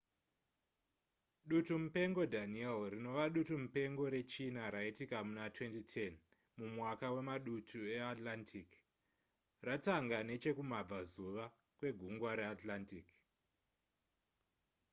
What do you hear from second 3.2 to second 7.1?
dutumupengo rechina raitika muna 2010 mumwaka